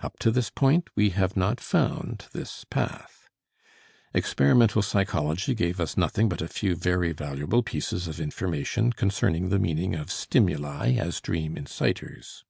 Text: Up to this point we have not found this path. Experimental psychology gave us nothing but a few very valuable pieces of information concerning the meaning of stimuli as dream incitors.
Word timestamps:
Up 0.00 0.18
to 0.20 0.30
this 0.30 0.48
point 0.48 0.88
we 0.94 1.10
have 1.10 1.36
not 1.36 1.60
found 1.60 2.28
this 2.32 2.64
path. 2.64 3.28
Experimental 4.14 4.80
psychology 4.80 5.54
gave 5.54 5.80
us 5.82 5.98
nothing 5.98 6.30
but 6.30 6.40
a 6.40 6.48
few 6.48 6.74
very 6.74 7.12
valuable 7.12 7.62
pieces 7.62 8.08
of 8.08 8.18
information 8.18 8.90
concerning 8.90 9.50
the 9.50 9.58
meaning 9.58 9.94
of 9.94 10.10
stimuli 10.10 10.92
as 10.94 11.20
dream 11.20 11.58
incitors. 11.58 12.42